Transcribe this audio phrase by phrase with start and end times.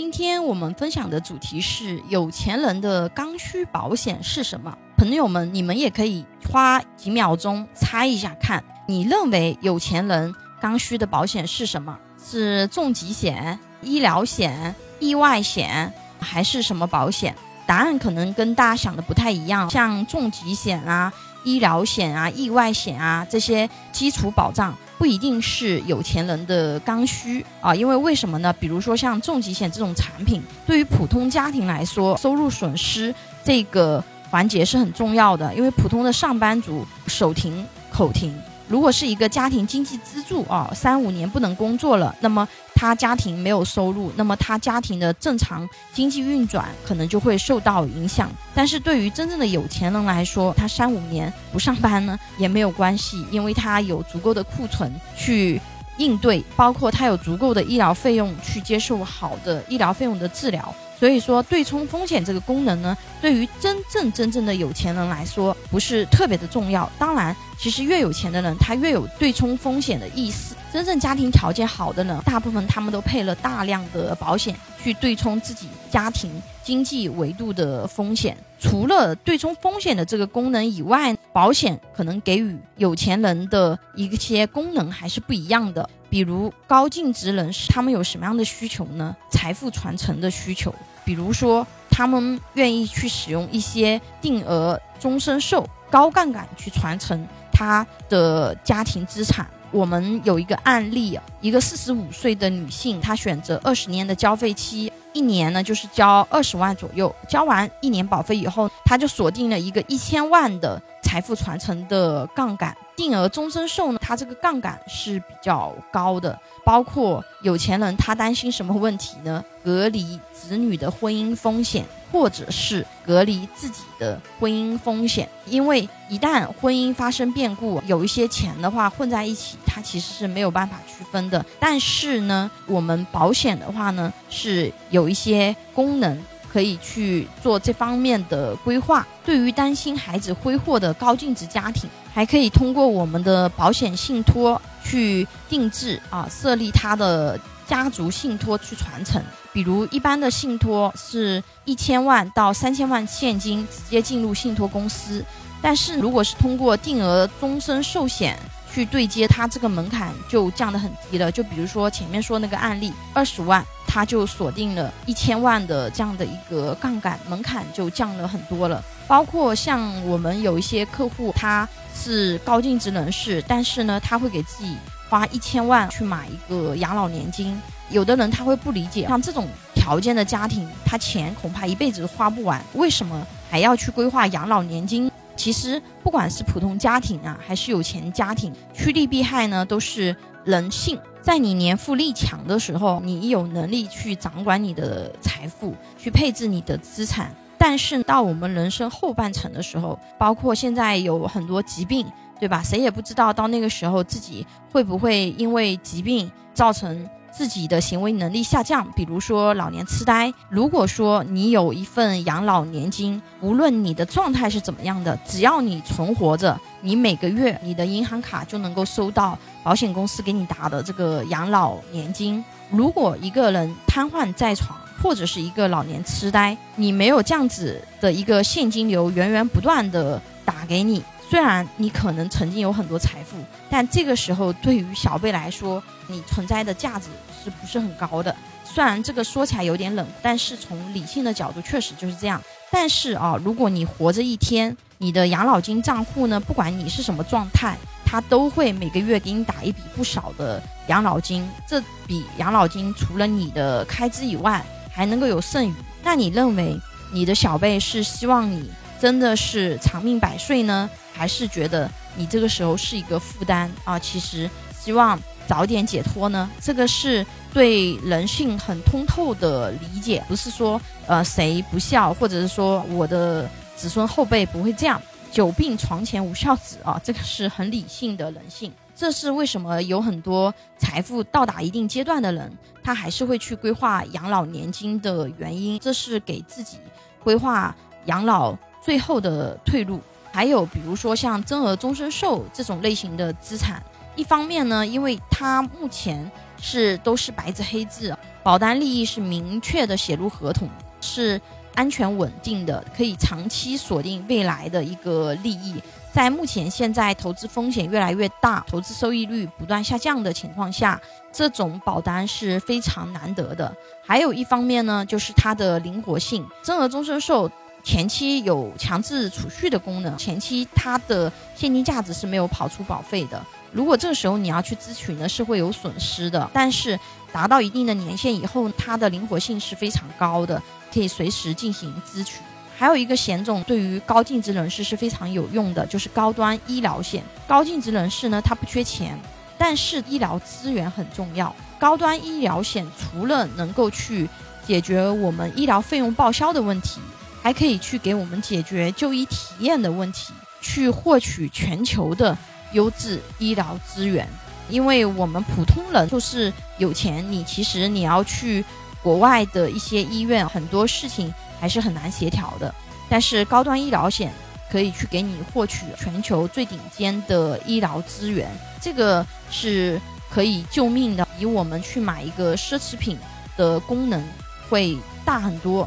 [0.00, 4.74] 今天我们分享的主题是有钱人的刚需保险是什么？
[4.96, 11.98] 朋友们，你们也可以花几秒钟猜一下，看你认为有钱人刚需的保险是什么？
[12.18, 17.36] 是重疾险、医疗险、意外险，还是什么保险？
[17.66, 21.12] 答案可能跟大家想的不太一样，像重疾险啊。
[21.44, 28.52] 医疗险啊、意外险啊这些基础保障不一定是有钱人的刚需啊，因为为什么呢？
[28.60, 38.30] 比如说像重疾险这种产品，对于普通家庭来说，收入损失这个环节是很重要的，因为普通的上班族手停口停。
[38.68, 42.46] 如果是一个家庭经济支柱啊，三五年不能工作了，那么
[42.80, 48.30] 他家庭没有收入，那么他家庭的正常经济运转可能就会受到影响。
[48.54, 55.60] 但是对于真正的有钱人来说，他三五年不上班呢也没有关系，因为他有足够的库存去
[56.00, 60.74] 应对，包括他有足够的医疗费用去接受好的医疗费用的治疗。
[60.98, 66.90] 所以说，对冲风险这个功能呢，对于真正真正的有钱人来说，不是特别的重要。
[66.98, 70.54] 当然，其实越有钱的人，他越有对冲风险的意思。
[70.70, 76.30] 真正家庭条件好的人，大部分他们都配了大量的保险，去对冲自己家庭
[76.62, 78.36] 经济维度的风险。
[78.58, 85.88] 除了对冲风险的这个功能以外，保险可能给予有钱人的一些功能还是不一样的。
[86.08, 89.14] 比如高净值人士，他们有什么样的需求呢？
[89.30, 90.74] 财富传承的需求。
[91.04, 99.46] 比如说，他们愿意去使用一些定额终身寿、高杠杆去传承他的家庭资产。
[99.72, 107.14] 我们有一个案例，一个四十五岁的女性，她选择二十年的交费期，一年呢就是交二十万左右。
[107.28, 112.76] 交完一年保费以后，她就锁定了一个一千万的财富传承的杠杆。
[112.94, 119.42] 定额终身寿呢，它这个杠杆是比较高的，包括有钱人他担心什么问题呢？
[119.64, 125.28] 隔离子女的婚姻风险，或者是隔离自己的婚姻风险。
[125.46, 131.44] 因为一旦婚姻发生变故，有一些钱的话混在一起，它其实是没有办法区分的。
[131.58, 136.22] 但是呢，我们保险的话呢，是有一些功能。
[136.52, 139.06] 可以去做这方面的规划。
[139.24, 149.22] 对于担心孩子挥霍的高净值家庭，还可以通过我们的保险信托去定制啊，设立他的家族信托去传承。
[149.52, 155.24] 比如一般的信托是一千万到三千万现金直接进入信托公司，
[155.60, 158.38] 但是如果是通过定额终身寿险。
[158.72, 161.32] 去对接，它这个门槛就降得很低了。
[161.32, 168.80] 就比如说前面说那个案例，二十万，他就锁定了一千万的这样的一个杠杆，门槛就降了很多了。
[169.08, 174.76] 包括像我们有一些客户，他是高净值人士，但是呢，他会给自己
[175.08, 177.60] 花一千万去买一个养老年金。
[177.90, 185.10] 有的人他会不理解，像这种条件的家庭，他钱恐怕一辈子都花不完，为什么还要去规划养老年金？
[185.36, 190.14] 其实，不管是普通家庭啊，还是有钱家庭，趋利避害呢，都是
[190.44, 190.98] 人性。
[191.22, 197.34] 在你年富力强的时候，你有能力去掌管你的财富，去配置你的资产。
[197.58, 202.06] 但是到我们人生后半程的时候，包括现在有很多疾病，
[202.38, 202.62] 对吧？
[202.62, 207.08] 谁也不知道到那个时候自己会不会因为疾病造成。
[207.32, 210.32] 自己的行为能力下降，比如说老年痴呆。
[210.48, 222.44] 如果说你有一份养老年金，无论你的状态是怎么样的，只要你存活着，你每个月你的银行卡就能够收到保险公司给你打的这个养老年金。
[222.70, 231.02] 如果一个人瘫痪在床，或者是一个老年痴呆，你没有这样子的一个现金流源源不断的打给你。
[231.30, 233.36] 虽然你可能曾经有很多财富，
[233.70, 237.06] 但这个时候对于小贝来说，你存在的价值
[237.44, 238.34] 是不是很高的？
[238.64, 242.42] 虽然这个说起来有点冷，但是从理性的角度确实就是这样。
[242.68, 251.48] 但是啊，如果你活着一天，你的养老金账户呢，不管你是什么状态，它都会每个月给你打一笔不少的养老金。
[251.64, 255.72] 这笔养老金除了你的开支以外，还能够有剩余。
[256.02, 256.76] 那你认为
[257.12, 258.68] 你的小贝是希望你
[259.00, 260.88] 真的是长命百岁呢？
[261.12, 263.98] 还是觉得你这个时候是一个负担啊？
[263.98, 264.48] 其实
[264.78, 266.48] 希望早点解脱呢。
[266.60, 275.00] 这个是对人性很通透的理解，不是说呃谁不孝，或者是说我的子孙后辈不会这样。
[275.32, 278.72] 久病床前无孝子啊，这个是很理性的人性。
[278.96, 282.52] 这是为什么有很多财富到达一定阶段的人，
[282.82, 285.78] 他还是会去规划养老年金的原因。
[285.78, 286.78] 这是给自己
[287.22, 287.74] 规划
[288.06, 290.00] 养老最后的退路。
[290.32, 293.82] 还有比如说像增额终身寿这种类型的资产，
[294.14, 296.30] 一方面呢，因为它目前
[296.60, 300.68] 是都是白纸黑字，保单利益是明确的写入合同，
[301.00, 301.40] 是
[301.74, 305.82] 安全稳定的，可以长期锁定未来的一个利益。
[306.12, 311.00] 在目前现在投资风险越来越大、投资收益率不断下降的情况下，
[311.32, 313.72] 这种保单是非常难得的。
[314.04, 317.48] 还有一方面呢，就是它的灵活性，增额终身寿
[317.82, 323.42] 前期有强制储蓄的功能，前期它的现金价值是没有跑出保费的。
[323.72, 326.48] 如果这个时候你要去咨询呢，是会有损失的。
[326.52, 326.98] 但是
[327.32, 330.60] 达到一定的年限以后，它的灵活性是非常高的，
[330.92, 332.42] 可以随时进行咨询。
[332.76, 337.22] 还有一个险种对于高净值人士是非常有用的，就是高端医疗险。
[337.46, 339.18] 高净值人士呢，他不缺钱，
[339.58, 341.54] 但是医疗资源很重要。
[341.78, 344.28] 高端医疗险除了能够去
[344.66, 347.00] 解决我们医疗费用报销的问题，
[347.42, 352.36] 还可以去给我们解决就医体验的问题，去获取全球的
[352.72, 354.28] 优质医疗资源。
[354.68, 358.64] 因为我们普通人就是有钱，你其实你要去
[359.02, 361.32] 国外的一些医院，很多事情。
[361.60, 362.74] 还是很难协调的，
[363.06, 364.32] 但是高端医疗险
[364.72, 368.50] 可以去给你获取全球最顶尖的医疗资源，
[368.80, 370.00] 这个是
[370.30, 373.18] 可以救命的，比我们去买一个奢侈品
[373.58, 374.26] 的功能
[374.70, 375.86] 会大很多。